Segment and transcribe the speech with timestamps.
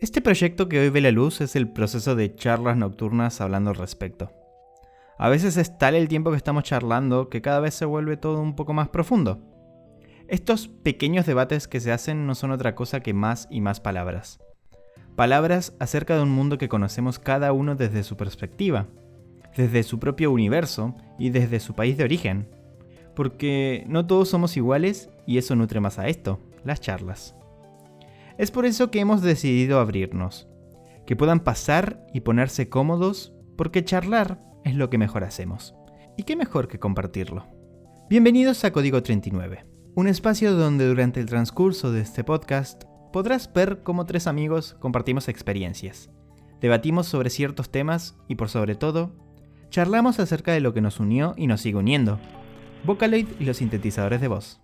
[0.00, 3.76] Este proyecto que hoy ve la luz es el proceso de charlas nocturnas hablando al
[3.76, 4.32] respecto.
[5.18, 8.40] A veces es tal el tiempo que estamos charlando que cada vez se vuelve todo
[8.40, 9.42] un poco más profundo.
[10.26, 14.40] Estos pequeños debates que se hacen no son otra cosa que más y más palabras.
[15.16, 18.86] Palabras acerca de un mundo que conocemos cada uno desde su perspectiva,
[19.54, 22.48] desde su propio universo y desde su país de origen.
[23.14, 27.36] Porque no todos somos iguales y eso nutre más a esto, las charlas.
[28.40, 30.48] Es por eso que hemos decidido abrirnos,
[31.06, 35.74] que puedan pasar y ponerse cómodos, porque charlar es lo que mejor hacemos.
[36.16, 37.46] Y qué mejor que compartirlo.
[38.08, 43.82] Bienvenidos a Código 39 un espacio donde durante el transcurso de este podcast podrás ver
[43.82, 46.08] cómo tres amigos compartimos experiencias,
[46.62, 49.12] debatimos sobre ciertos temas y por sobre todo,
[49.68, 52.18] charlamos acerca de lo que nos unió y nos sigue uniendo,
[52.86, 54.62] Vocaloid y los sintetizadores de voz.